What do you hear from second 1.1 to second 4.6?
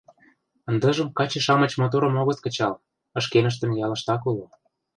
каче-шамыч моторым огыт кычал— шкеныштын ялыштак уло.